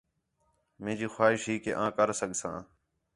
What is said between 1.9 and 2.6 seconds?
کر سڳساں